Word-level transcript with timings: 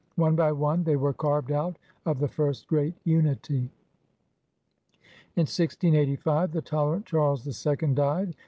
One 0.15 0.35
by 0.35 0.51
one 0.51 0.83
they 0.83 0.95
were 0.95 1.13
carved 1.13 1.51
out 1.51 1.77
of 2.07 2.17
the 2.17 2.27
first 2.27 2.65
great 2.67 2.95
unity. 3.03 3.69
In 5.35 5.45
1685 5.45 6.53
the 6.53 6.61
tolerant 6.63 7.05
Charles 7.05 7.43
the 7.43 7.53
Second 7.53 7.97
died. 7.97 8.33